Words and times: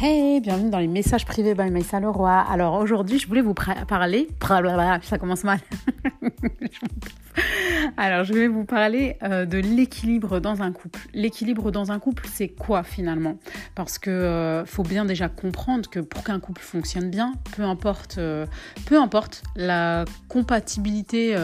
Hey, 0.00 0.40
bienvenue 0.40 0.70
dans 0.70 0.78
les 0.78 0.86
messages 0.86 1.26
privés 1.26 1.54
by 1.54 1.72
Maïssa 1.72 1.98
Leroy. 1.98 2.30
Alors 2.30 2.74
aujourd'hui, 2.74 3.18
je 3.18 3.26
voulais 3.26 3.40
vous 3.40 3.52
parler. 3.52 4.28
Ça 5.02 5.18
commence 5.18 5.42
mal. 5.42 5.58
Alors, 7.96 8.22
je 8.22 8.32
vais 8.32 8.46
vous 8.46 8.64
parler 8.64 9.16
euh, 9.24 9.44
de 9.44 9.58
l'équilibre 9.58 10.38
dans 10.38 10.62
un 10.62 10.70
couple. 10.70 11.00
L'équilibre 11.14 11.72
dans 11.72 11.90
un 11.90 11.98
couple, 11.98 12.28
c'est 12.32 12.46
quoi 12.46 12.84
finalement? 12.84 13.38
Parce 13.74 13.98
que 13.98 14.10
euh, 14.10 14.64
faut 14.66 14.84
bien 14.84 15.04
déjà 15.04 15.28
comprendre 15.28 15.90
que 15.90 15.98
pour 15.98 16.22
qu'un 16.22 16.38
couple 16.38 16.62
fonctionne 16.62 17.10
bien, 17.10 17.34
peu 17.56 17.64
importe, 17.64 18.18
euh, 18.18 18.46
peu 18.86 19.00
importe 19.00 19.42
la 19.56 20.04
compatibilité 20.28 21.34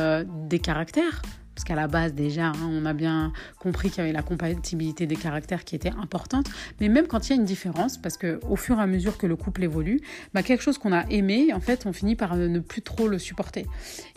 des 0.49 0.61
caractères, 0.61 1.23
parce 1.55 1.65
qu'à 1.65 1.75
la 1.75 1.87
base 1.87 2.15
déjà, 2.15 2.47
hein, 2.47 2.71
on 2.71 2.85
a 2.85 2.93
bien 2.93 3.33
compris 3.59 3.91
qu'il 3.91 3.99
y 3.99 4.01
avait 4.03 4.13
la 4.13 4.23
compatibilité 4.23 5.07
des 5.07 5.17
caractères 5.17 5.65
qui 5.65 5.77
était 5.77 5.93
importante, 6.01 6.47
mais 6.81 6.89
même 6.89 7.07
quand 7.07 7.29
il 7.29 7.31
y 7.31 7.33
a 7.33 7.37
une 7.37 7.45
différence, 7.45 7.99
parce 7.99 8.17
qu'au 8.17 8.57
fur 8.57 8.79
et 8.79 8.83
à 8.83 8.87
mesure 8.87 9.17
que 9.19 9.27
le 9.27 9.37
couple 9.37 9.65
évolue, 9.65 10.01
bah, 10.33 10.43
quelque 10.43 10.63
chose 10.63 10.79
qu'on 10.79 10.93
a 10.93 11.05
aimé, 11.11 11.53
en 11.53 11.61
fait, 11.61 11.87
on 11.87 11.93
finit 11.93 12.17
par 12.17 12.37
ne 12.37 12.59
plus 12.59 12.83
trop 12.83 13.09
le 13.09 13.19
supporter. 13.19 13.67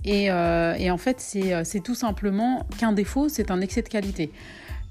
Et, 0.03 0.31
euh, 0.31 0.73
et 0.75 0.89
en 0.89 0.97
fait, 0.97 1.19
c'est 1.19 1.83
tout 1.83 1.95
simplement 1.95 2.65
qu'un 2.77 2.91
défaut, 2.91 3.29
c'est 3.29 3.51
un 3.51 3.61
excès 3.61 3.81
de 3.81 3.89
qualité. 3.89 4.31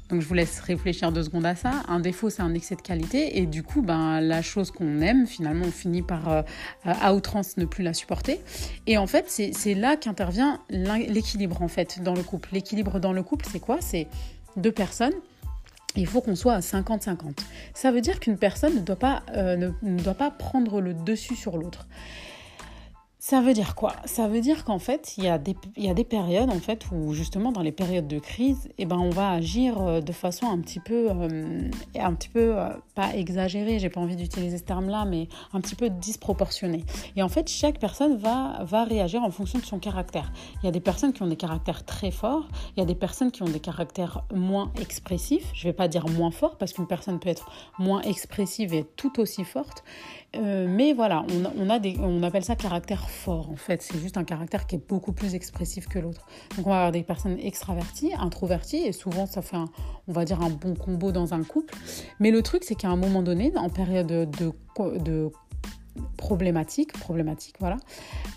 Donc 0.08 0.20
je 0.20 0.26
vous 0.26 0.34
laisse 0.34 0.60
réfléchir 0.60 1.10
deux 1.12 1.24
secondes 1.24 1.46
à 1.46 1.56
ça. 1.56 1.82
Un 1.88 2.00
défaut, 2.00 2.30
c'est 2.30 2.42
un 2.42 2.54
excès 2.54 2.76
de 2.76 2.82
qualité. 2.82 3.38
Et 3.38 3.46
du 3.46 3.62
coup, 3.62 3.82
ben, 3.82 4.20
la 4.20 4.42
chose 4.42 4.70
qu'on 4.70 5.00
aime, 5.00 5.26
finalement, 5.26 5.66
on 5.66 5.72
finit 5.72 6.02
par, 6.02 6.28
euh, 6.28 6.42
à 6.84 7.14
outrance, 7.14 7.56
ne 7.56 7.64
plus 7.64 7.82
la 7.82 7.94
supporter. 7.94 8.40
Et 8.86 8.98
en 8.98 9.06
fait, 9.06 9.28
c'est 9.28 9.74
là 9.74 9.96
qu'intervient 9.96 10.60
l'équilibre, 10.70 11.62
en 11.62 11.68
fait, 11.68 12.02
dans 12.02 12.14
le 12.14 12.22
couple. 12.22 12.50
L'équilibre 12.52 13.00
dans 13.00 13.12
le 13.12 13.22
couple, 13.22 13.46
c'est 13.50 13.60
quoi? 13.60 13.78
C'est 13.80 14.06
deux 14.56 14.72
personnes 14.72 15.14
il 15.96 16.06
faut 16.06 16.20
qu'on 16.20 16.36
soit 16.36 16.54
à 16.54 16.60
50-50. 16.60 17.38
Ça 17.74 17.90
veut 17.90 18.00
dire 18.00 18.20
qu'une 18.20 18.36
personne 18.36 18.74
ne 18.74 18.80
doit, 18.80 18.96
pas, 18.96 19.22
euh, 19.34 19.70
ne, 19.82 20.00
doit 20.00 20.14
pas 20.14 20.30
prendre 20.30 20.80
le 20.80 20.94
dessus 20.94 21.36
sur 21.36 21.56
l'autre. 21.56 21.86
Ça 23.28 23.40
veut 23.40 23.54
dire 23.54 23.74
quoi? 23.74 23.96
Ça 24.04 24.28
veut 24.28 24.40
dire 24.40 24.64
qu'en 24.64 24.78
fait, 24.78 25.14
il 25.18 25.24
y, 25.24 25.28
a 25.28 25.36
des, 25.36 26.04
périodes 26.04 26.48
en 26.48 26.60
fait 26.60 26.86
où 26.92 27.12
justement 27.12 27.50
dans 27.50 27.60
les 27.60 27.72
périodes 27.72 28.06
de 28.06 28.20
crise, 28.20 28.68
eh 28.78 28.86
ben, 28.86 28.98
on 28.98 29.10
va 29.10 29.32
agir 29.32 29.82
euh, 29.82 30.00
de 30.00 30.12
façon 30.12 30.46
un 30.48 30.60
petit 30.60 30.78
peu, 30.78 31.10
euh, 31.10 31.68
un 31.98 32.14
petit 32.14 32.28
peu 32.28 32.56
euh, 32.56 32.68
pas 32.94 33.16
exagérée, 33.16 33.80
j'ai 33.80 33.90
pas 33.90 34.00
envie 34.00 34.14
d'utiliser 34.14 34.58
ce 34.58 34.62
terme-là, 34.62 35.06
mais 35.06 35.26
un 35.52 35.60
petit 35.60 35.74
peu 35.74 35.90
disproportionnée. 35.90 36.84
Et 37.16 37.22
en 37.24 37.28
fait, 37.28 37.50
chaque 37.50 37.80
personne 37.80 38.16
va, 38.16 38.64
réagir 38.84 39.24
en 39.24 39.30
fonction 39.32 39.58
de 39.58 39.64
son 39.64 39.80
caractère. 39.80 40.30
Il 40.62 40.66
y 40.66 40.68
a 40.68 40.72
des 40.72 40.78
personnes 40.78 41.12
qui 41.12 41.22
ont 41.22 41.26
des 41.26 41.34
caractères 41.34 41.84
très 41.84 42.12
forts, 42.12 42.46
il 42.76 42.78
y 42.78 42.82
a 42.82 42.86
des 42.86 42.94
personnes 42.94 43.32
qui 43.32 43.42
ont 43.42 43.48
des 43.48 43.58
caractères 43.58 44.22
moins 44.32 44.70
expressifs. 44.80 45.50
Je 45.52 45.64
vais 45.64 45.72
pas 45.72 45.88
dire 45.88 46.06
moins 46.06 46.30
forts 46.30 46.58
parce 46.58 46.72
qu'une 46.72 46.86
personne 46.86 47.18
peut 47.18 47.30
être 47.30 47.50
moins 47.80 48.02
expressive 48.02 48.72
et 48.72 48.84
tout 48.84 49.18
aussi 49.18 49.42
forte. 49.42 49.82
mais 50.34 50.92
voilà, 50.92 51.24
on, 51.58 51.70
a 51.70 51.80
on 52.00 52.22
appelle 52.22 52.44
ça 52.44 52.54
caractère 52.54 53.08
fort 53.08 53.15
en 53.26 53.56
fait. 53.56 53.82
C'est 53.82 53.98
juste 53.98 54.16
un 54.16 54.24
caractère 54.24 54.66
qui 54.66 54.76
est 54.76 54.88
beaucoup 54.88 55.12
plus 55.12 55.34
expressif 55.34 55.88
que 55.88 55.98
l'autre. 55.98 56.26
Donc 56.56 56.66
on 56.66 56.70
va 56.70 56.76
avoir 56.76 56.92
des 56.92 57.02
personnes 57.02 57.38
extraverties, 57.38 58.12
introverties 58.18 58.86
et 58.86 58.92
souvent 58.92 59.26
ça 59.26 59.42
fait 59.42 59.56
on 59.56 60.12
va 60.12 60.24
dire 60.24 60.42
un 60.42 60.50
bon 60.50 60.74
combo 60.74 61.12
dans 61.12 61.34
un 61.34 61.42
couple. 61.42 61.74
Mais 62.20 62.30
le 62.30 62.42
truc 62.42 62.64
c'est 62.64 62.74
qu'à 62.74 62.88
un 62.88 62.96
moment 62.96 63.22
donné, 63.22 63.52
en 63.56 63.68
période 63.68 64.06
de, 64.06 65.32
problématique, 66.16 66.92
problématique, 66.92 67.56
voilà, 67.58 67.78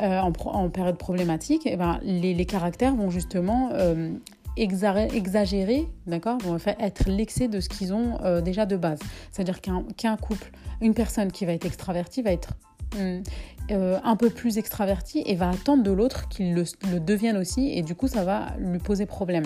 euh, 0.02 0.20
en, 0.20 0.70
période 0.70 0.98
problématique, 0.98 1.64
eh 1.66 1.76
ben, 1.76 2.00
les, 2.04 2.46
caractères 2.46 2.96
vont 2.96 3.10
justement 3.10 3.72
euh, 3.74 4.14
exagérer, 4.56 5.88
d'accord, 6.08 6.38
vont 6.40 6.58
être 6.80 7.10
l'excès 7.10 7.48
de 7.48 7.60
ce 7.60 7.70
qu'ils 7.70 7.94
ont 7.94 8.18
euh, 8.24 8.42
déjà 8.42 8.66
de 8.66 8.78
base. 8.78 9.00
C'est-à-dire 9.32 9.60
qu'un 9.62 10.18
couple, 10.18 10.52
une 10.82 10.94
personne 10.94 11.32
qui 11.32 11.46
va 11.46 11.54
être 11.54 11.66
extravertie 11.66 12.22
va 12.22 12.32
être 12.32 12.54
hum, 12.98 13.22
euh, 13.72 14.00
un 14.04 14.16
peu 14.16 14.30
plus 14.30 14.58
extraverti 14.58 15.22
et 15.26 15.36
va 15.36 15.50
attendre 15.50 15.84
de 15.84 15.92
l'autre 15.92 16.28
qu'il 16.30 16.54
le, 16.54 17.00
devienne 17.00 17.38
aussi 17.38 17.72
et 17.72 17.82
du 17.82 17.96
coup 17.96 18.08
ça 18.08 18.24
va 18.24 18.54
lui 18.58 18.80
poser 18.80 19.06
problème. 19.06 19.46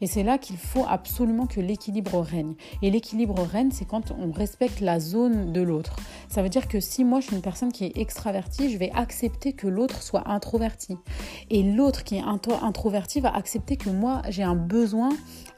Et 0.00 0.06
c'est 0.06 0.22
là 0.22 0.38
qu'il 0.38 0.56
faut 0.56 0.84
absolument 0.88 1.46
que 1.46 1.60
l'équilibre 1.60 2.20
règne. 2.20 2.54
Et 2.82 2.90
l'équilibre 2.90 3.40
règne, 3.42 3.70
c'est 3.70 3.84
quand 3.84 4.12
on 4.12 4.32
respecte 4.32 4.80
la 4.80 4.98
zone 4.98 5.52
de 5.52 5.60
l'autre. 5.60 5.96
Ça 6.28 6.42
veut 6.42 6.48
dire 6.48 6.68
que 6.68 6.80
si 6.80 7.04
moi 7.04 7.20
je 7.20 7.26
suis 7.26 7.36
une 7.36 7.42
personne 7.42 7.72
qui 7.72 7.84
est 7.84 7.96
extravertie, 7.96 8.70
je 8.70 8.78
vais 8.78 8.90
accepter 8.94 9.52
que 9.52 9.68
l'autre 9.68 10.02
soit 10.02 10.28
introverti. 10.28 10.96
Et 11.50 11.62
l'autre 11.62 12.04
qui 12.04 12.16
est 12.16 12.22
introverti 12.22 13.20
va 13.20 13.34
accepter 13.34 13.76
que 13.76 13.90
moi 13.90 14.22
j'ai 14.28 14.42
un 14.42 14.56
besoin 14.56 15.10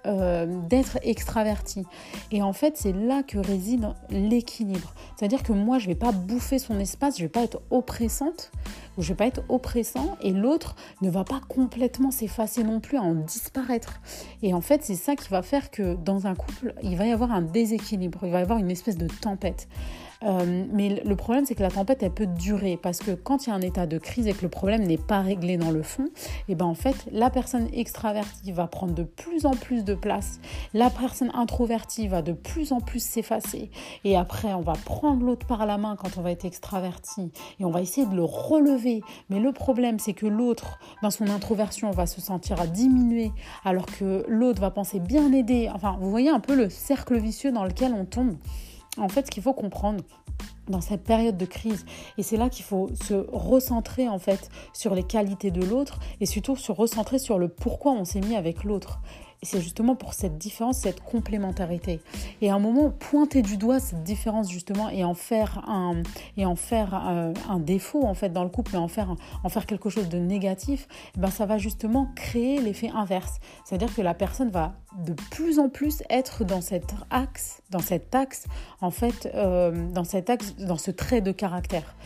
euh, 0.05 0.47
d'être 0.69 0.99
extraverti. 1.03 1.85
Et 2.33 2.43
en 2.43 2.53
fait, 2.53 2.77
c'est 2.77 2.93
là 2.93 3.23
que 3.23 3.39
réside 3.39 3.87
l'équilibre. 4.11 4.95
C'est-à-dire 5.17 5.45
que 5.45 5.53
moi, 5.53 5.79
je 5.79 5.87
vais 5.87 5.95
pas 5.95 6.11
bouffer 6.11 6.59
son 6.59 6.81
espace, 6.81 7.19
je 7.19 7.23
vais 7.23 7.29
pas 7.29 7.45
être 7.45 7.63
ou 8.97 9.03
je 9.03 9.09
vais 9.09 9.15
pas 9.15 9.27
être 9.27 9.43
oppressant, 9.49 10.17
et 10.21 10.33
l'autre 10.33 10.77
ne 11.01 11.11
va 11.11 11.25
pas 11.25 11.41
complètement 11.49 12.11
s'effacer 12.11 12.65
non 12.65 12.81
plus, 12.81 12.99
à 12.99 13.03
en 13.03 13.15
disparaître. 13.15 14.01
Et 14.43 14.55
en 14.55 14.61
fait, 14.61 14.85
c'est 14.85 14.95
ça 14.95 15.17
qui 15.17 15.29
va 15.29 15.43
faire 15.43 15.71
que 15.71 15.95
dans 15.95 16.27
un 16.27 16.35
couple, 16.35 16.75
il 16.83 16.97
va 16.97 17.07
y 17.07 17.13
avoir 17.13 17.33
un 17.33 17.43
déséquilibre, 17.43 18.21
il 18.23 18.31
va 18.31 18.41
y 18.41 18.43
avoir 18.43 18.59
une 18.59 18.71
espèce 18.71 18.97
de 18.97 19.07
tempête. 19.07 19.69
Euh, 20.25 20.65
mais 20.73 21.03
le 21.05 21.17
problème, 21.17 21.45
c'est 21.47 21.55
que 21.55 21.63
la 21.63 21.71
tempête, 21.71 22.03
elle 22.03 22.13
peut 22.13 22.27
durer 22.27 22.79
parce 22.81 22.99
que 22.99 23.13
quand 23.13 23.47
il 23.47 23.51
y 23.51 23.53
a 23.53 23.57
un 23.57 23.61
état 23.61 23.87
de 23.87 23.99
crise 23.99 24.27
et 24.27 24.33
que 24.33 24.43
le 24.43 24.49
problème 24.49 24.83
n'est 24.83 24.99
pas 24.99 25.21
réglé 25.21 25.57
dans 25.57 25.71
le 25.71 25.83
fond, 25.83 26.07
et 26.07 26.53
eh 26.53 26.55
ben 26.55 26.67
en 26.67 26.75
fait, 26.75 26.97
la 27.11 27.31
personne 27.31 27.69
extravertie 27.73 28.53
va 28.53 28.67
prendre 28.67 28.95
de 28.95 29.03
plus 29.03 29.47
en 29.47 29.53
plus 29.53 29.85
de 29.85 29.95
place, 29.95 30.41
la 30.75 30.91
personne 30.91 31.31
introvertie 31.35 32.09
va 32.09 32.23
de 32.23 32.33
plus 32.33 32.73
en 32.73 32.81
plus 32.81 33.03
s'effacer, 33.03 33.71
et 34.05 34.17
après, 34.17 34.53
on 34.55 34.61
va 34.61 34.75
prendre 34.85 35.25
l'autre 35.25 35.47
par 35.47 35.67
la 35.67 35.79
main 35.79 35.97
quand 35.97 36.19
on 36.19 36.23
va 36.23 36.31
être 36.31 36.45
extraverti 36.45 37.31
et 37.59 37.65
on 37.65 37.71
va 37.71 37.81
essayer 37.81 38.07
de 38.07 38.15
le 38.15 38.25
relever. 38.25 39.03
Mais 39.31 39.41
le 39.41 39.53
problème, 39.53 39.99
c'est 39.99 40.13
que 40.13 40.27
l'autre, 40.27 40.79
dans 41.03 41.11
son 41.11 41.29
introversion, 41.29 41.91
va 41.91 42.07
se 42.07 42.21
sentir 42.21 42.61
à 42.61 42.67
diminuer 42.67 43.33
alors 43.65 43.87
que 43.87 44.25
l'autre 44.29 44.61
va 44.61 44.71
penser 44.71 45.01
bien 45.01 45.33
aider. 45.33 45.71
Enfin, 45.75 45.97
vous 46.01 46.11
voyez 46.11 46.31
un 46.31 46.41
peu 46.41 46.55
le 46.55 46.69
cercle 46.69 47.19
vicieux 47.19 47.53
dans 47.53 47.65
lequel 47.65 47.93
on 47.95 48.05
tombe. 48.05 48.37
En 48.99 49.09
fait, 49.09 49.27
ce 49.27 49.31
qu'il 49.31 49.43
faut 49.43 49.55
comprendre 49.55 50.05
dans 50.69 50.81
cette 50.81 51.03
période 51.03 51.37
de 51.37 51.47
crise, 51.47 51.85
et 52.19 52.23
c'est 52.23 52.37
là 52.37 52.49
qu'il 52.49 52.65
faut 52.65 52.91
se 52.95 53.15
recentrer 53.33 54.09
en 54.09 54.19
fait 54.19 54.51
sur 54.73 54.95
les 54.95 55.03
qualités 55.03 55.51
de 55.51 55.65
l'autre 55.65 55.99
et 56.21 56.27
surtout 56.27 56.57
se 56.57 56.73
recentrer 56.73 57.19
sur 57.19 57.39
le 57.39 57.49
pourquoi 57.49 57.93
on 57.93 58.05
s'est 58.05 58.21
mis 58.21 58.37
avec 58.37 58.65
l'autre. 58.65 59.01
Et 59.43 59.47
c'est 59.47 59.61
justement 59.61 59.97
pour 59.97 60.15
cette 60.15 60.39
différence, 60.39 60.79
cette 60.79 61.01
complémentarité. 61.01 62.01
Et 62.41 62.51
à 62.51 62.55
un 62.55 62.61
moment, 62.61 62.91
pointer 62.91 63.43
du 63.43 63.57
doigt 63.57 63.81
cette 63.81 64.05
différence 64.05 64.51
justement 64.51 64.89
et 64.89 65.03
en 65.03 65.15
faire 65.15 65.69
un, 65.69 66.03
euh, 66.37 67.33
défaut 67.59 68.05
en 68.05 68.15
fait 68.15 68.29
dans 68.31 68.45
le 68.45 68.51
couple 68.51 68.77
et 68.77 68.79
en 68.79 68.87
faire, 68.87 69.17
en 69.43 69.49
faire 69.49 69.67
quelque 69.67 69.91
chose 69.91 70.09
de 70.09 70.19
négatif, 70.19 70.87
eh 71.17 71.21
ben 71.21 71.31
ça 71.31 71.45
va 71.45 71.59
justement 71.59 72.09
créer 72.15 72.61
l'effet 72.61 72.91
inverse. 72.95 73.41
C'est-à-dire 73.65 73.93
que 73.93 74.01
la 74.01 74.15
personne 74.15 74.51
va 74.51 74.75
de 75.05 75.13
plus 75.13 75.59
en 75.59 75.69
plus 75.69 76.03
être 76.09 76.45
dans 76.45 76.61
cet 76.61 76.95
axe, 77.11 77.63
dans 77.71 77.81
cet 77.81 78.15
axe 78.15 78.45
en 78.81 78.91
fait, 78.91 79.29
euh, 79.35 79.91
dans 79.91 80.05
cet 80.05 80.31
axe, 80.31 80.55
dans 80.57 80.79
ce 80.79 80.93
trait 80.93 81.21
de 81.21 81.33
caractère. 81.33 81.97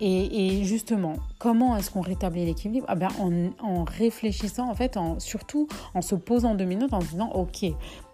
Et, 0.00 0.64
justement, 0.64 1.16
comment 1.40 1.74
est-ce 1.76 1.90
qu'on 1.90 2.02
rétablit 2.02 2.44
l'équilibre? 2.44 2.86
Ah 2.88 2.94
ben 2.94 3.08
en, 3.18 3.82
réfléchissant, 3.84 4.70
en 4.70 4.74
fait, 4.74 4.96
surtout 5.18 5.66
en 5.94 6.02
se 6.02 6.14
posant 6.14 6.54
deux 6.54 6.66
minutes, 6.66 6.92
en 6.92 7.00
se 7.00 7.08
disant, 7.08 7.30
ok, 7.32 7.64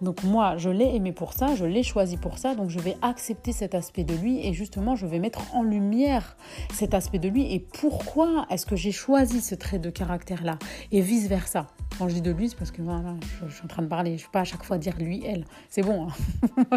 donc 0.00 0.22
moi, 0.22 0.56
je 0.56 0.70
l'ai 0.70 0.94
aimé 0.94 1.12
pour 1.12 1.32
ça, 1.32 1.54
je 1.56 1.64
l'ai 1.64 1.82
choisi 1.82 2.16
pour 2.16 2.38
ça, 2.38 2.54
donc 2.54 2.70
je 2.70 2.78
vais 2.78 2.96
accepter 3.02 3.52
cet 3.52 3.74
aspect 3.74 4.04
de 4.04 4.14
lui 4.14 4.46
et 4.46 4.54
justement, 4.54 4.94
je 4.94 5.06
vais 5.06 5.18
mettre 5.18 5.54
en 5.54 5.64
lumière 5.64 6.36
cet 6.72 6.94
aspect 6.94 7.18
de 7.18 7.28
lui 7.28 7.52
et 7.52 7.58
pourquoi 7.58 8.46
est-ce 8.48 8.64
que 8.64 8.76
j'ai 8.76 8.92
choisi 8.92 9.40
ce 9.40 9.56
trait 9.56 9.80
de 9.80 9.90
caractère-là 9.90 10.58
et 10.92 11.00
vice-versa? 11.00 11.66
Quand 11.98 12.08
je 12.08 12.14
dis 12.14 12.20
de 12.20 12.30
lui, 12.30 12.50
c'est 12.50 12.58
parce 12.58 12.70
que 12.70 12.82
voilà, 12.82 13.14
je, 13.40 13.54
suis 13.54 13.64
en 13.64 13.68
train 13.68 13.82
de 13.82 13.88
parler. 13.88 14.18
Je 14.18 14.22
ne 14.22 14.26
vais 14.26 14.32
pas 14.32 14.40
à 14.40 14.44
chaque 14.44 14.62
fois 14.62 14.76
dire 14.76 14.94
lui, 14.98 15.22
elle. 15.24 15.46
C'est 15.70 15.80
bon. 15.80 16.08
Hein. 16.08 16.64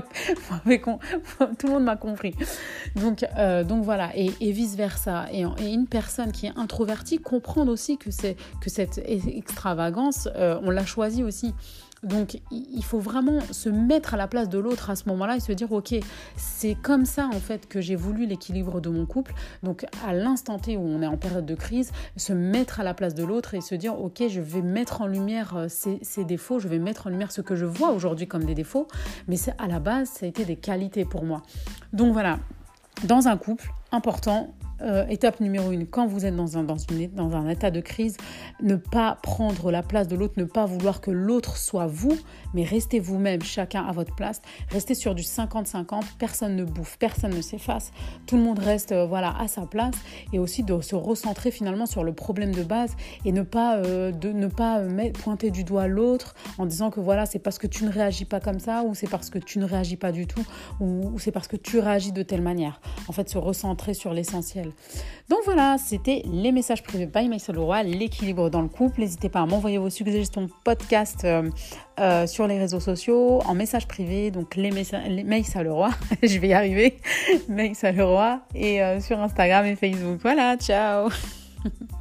Tout 1.59 1.67
le 1.67 1.73
monde 1.73 1.83
m'a 1.83 1.97
compris. 1.97 2.33
Donc, 2.95 3.25
euh, 3.37 3.65
donc 3.65 3.83
voilà. 3.83 4.11
Et, 4.15 4.29
vice-versa. 4.39 5.25
Et, 5.33 5.41
une 5.41 5.87
personne 5.87 6.31
qui 6.31 6.38
est 6.47 6.57
introvertie 6.57 7.19
comprend 7.19 7.67
aussi 7.67 7.97
que, 7.97 8.09
que 8.09 8.69
cette 8.69 9.01
extravagance, 9.05 10.27
euh, 10.35 10.59
on 10.63 10.69
l'a 10.69 10.85
choisie 10.85 11.23
aussi. 11.23 11.53
Donc 12.03 12.39
il 12.49 12.83
faut 12.83 12.99
vraiment 12.99 13.41
se 13.51 13.67
mettre 13.67 14.13
à 14.13 14.17
la 14.17 14.27
place 14.27 14.47
de 14.47 14.57
l'autre 14.57 14.89
à 14.89 14.95
ce 14.95 15.09
moment-là 15.09 15.35
et 15.35 15.39
se 15.41 15.51
dire 15.51 15.69
ok 15.71 15.95
c'est 16.37 16.75
comme 16.75 17.05
ça 17.05 17.27
en 17.27 17.39
fait 17.39 17.67
que 17.67 17.81
j'ai 17.81 17.97
voulu 17.97 18.25
l'équilibre 18.25 18.79
de 18.79 18.89
mon 18.89 19.05
couple. 19.05 19.33
Donc 19.63 19.85
à 20.07 20.13
l'instant 20.13 20.59
T 20.59 20.77
où 20.77 20.81
on 20.81 21.01
est 21.01 21.07
en 21.07 21.17
période 21.17 21.45
de 21.45 21.55
crise, 21.55 21.91
se 22.15 22.31
mettre 22.31 22.79
à 22.79 22.83
la 22.83 22.93
place 22.93 23.15
de 23.15 23.23
l'autre 23.25 23.53
et 23.53 23.59
se 23.59 23.75
dire 23.75 23.99
ok 23.99 24.23
je 24.29 24.39
vais 24.39 24.61
mettre 24.61 25.01
en 25.01 25.07
lumière 25.07 25.65
ces, 25.67 25.99
euh, 26.17 26.23
défauts, 26.23 26.59
je 26.59 26.69
vais 26.69 26.79
mettre 26.79 27.07
en 27.07 27.09
lumière 27.09 27.33
ce 27.33 27.41
que 27.41 27.57
je 27.57 27.65
vois 27.65 27.91
aujourd'hui 27.91 28.27
comme 28.27 28.45
des 28.45 28.55
défauts, 28.55 28.87
mais 29.27 29.35
à 29.57 29.67
la 29.67 29.79
base 29.79 30.09
ça 30.09 30.25
a 30.25 30.29
été 30.29 30.45
des 30.45 30.55
qualités 30.55 31.03
pour 31.03 31.25
moi. 31.25 31.41
Donc 31.91 32.13
voilà, 32.13 32.39
dans 33.03 33.27
un 33.27 33.35
couple, 33.35 33.71
important, 33.91 34.53
euh, 34.81 35.05
étape 35.07 35.39
numéro 35.39 35.71
une, 35.71 35.85
quand 35.85 36.07
vous 36.07 36.25
êtes 36.25 36.35
dans 36.35 36.55
un, 36.55 37.49
état 37.49 37.71
de 37.71 37.81
crise, 37.81 38.17
ne 38.61 38.75
pas 38.75 39.17
prendre 39.21 39.71
la 39.71 39.83
place 39.83 40.07
de 40.07 40.15
l'autre, 40.15 40.35
ne 40.37 40.45
pas 40.45 40.65
vouloir 40.65 41.01
que 41.01 41.11
l'autre 41.11 41.57
soit 41.57 41.87
vous, 41.87 42.17
mais 42.53 42.63
restez 42.63 42.99
vous-même, 42.99 43.41
chacun 43.41 43.83
à 43.83 43.91
votre 43.91 44.15
place. 44.15 44.41
Restez 44.69 44.95
sur 44.95 45.15
du 45.15 45.23
50-50, 45.23 46.03
personne 46.17 46.55
ne 46.55 46.63
bouffe, 46.63 46.97
personne 46.97 47.35
ne 47.35 47.41
s'efface, 47.41 47.91
tout 48.25 48.37
le 48.37 48.43
monde 48.43 48.59
reste 48.59 48.91
euh, 48.91 49.05
voilà, 49.05 49.35
à 49.39 49.47
sa 49.47 49.65
place. 49.65 49.95
Et 50.33 50.39
aussi 50.39 50.63
de 50.63 50.79
se 50.81 50.95
recentrer 50.95 51.51
finalement 51.51 51.85
sur 51.85 52.03
le 52.03 52.13
problème 52.13 52.53
de 52.53 52.63
base 52.63 52.95
et 53.25 53.31
ne 53.31 53.41
pas, 53.41 53.77
euh, 53.77 54.11
de, 54.11 54.31
ne 54.31 54.47
pas 54.47 54.81
pointer 55.13 55.51
du 55.51 55.63
doigt 55.63 55.87
l'autre 55.87 56.35
en 56.57 56.65
disant 56.65 56.89
que 56.89 56.99
voilà, 56.99 57.25
c'est 57.25 57.39
parce 57.39 57.57
que 57.57 57.67
tu 57.67 57.83
ne 57.83 57.91
réagis 57.91 58.25
pas 58.25 58.39
comme 58.39 58.59
ça, 58.59 58.83
ou 58.83 58.95
c'est 58.95 59.09
parce 59.09 59.29
que 59.29 59.39
tu 59.39 59.59
ne 59.59 59.65
réagis 59.65 59.97
pas 59.97 60.11
du 60.11 60.27
tout, 60.27 60.45
ou, 60.79 61.11
ou 61.13 61.19
c'est 61.19 61.31
parce 61.31 61.47
que 61.47 61.57
tu 61.57 61.79
réagis 61.79 62.11
de 62.11 62.23
telle 62.23 62.41
manière. 62.41 62.79
En 63.07 63.11
fait, 63.11 63.29
se 63.29 63.37
recentrer 63.37 63.93
sur 63.93 64.13
l'essentiel. 64.13 64.68
Donc 65.29 65.39
voilà, 65.45 65.77
c'était 65.77 66.23
les 66.25 66.51
messages 66.51 66.81
privés 66.83 67.05
by 67.05 67.29
Maïssa 67.29 67.53
Leroy, 67.53 67.83
l'équilibre 67.83 68.49
dans 68.49 68.61
le 68.61 68.67
couple. 68.67 69.01
N'hésitez 69.01 69.29
pas 69.29 69.41
à 69.41 69.45
m'envoyer 69.45 69.77
vos 69.77 69.89
suggestions 69.89 70.49
podcast 70.63 71.23
euh, 71.23 71.49
euh, 71.99 72.25
sur 72.25 72.47
les 72.47 72.57
réseaux 72.57 72.79
sociaux, 72.79 73.39
en 73.45 73.53
message 73.53 73.87
privé, 73.87 74.31
donc 74.31 74.55
les, 74.55 74.71
les 74.71 75.23
Maïssa 75.23 75.63
Leroy, 75.63 75.89
je 76.23 76.39
vais 76.39 76.47
y 76.49 76.53
arriver, 76.53 76.97
Maïssa 77.47 77.91
Leroy, 77.91 78.41
et 78.55 78.81
euh, 78.81 78.99
sur 78.99 79.19
Instagram 79.19 79.65
et 79.65 79.75
Facebook. 79.75 80.19
Voilà, 80.21 80.57
ciao 80.57 81.09